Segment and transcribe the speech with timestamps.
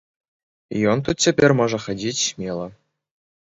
[0.93, 2.67] Ён тут цяпер можа хадзіць смела.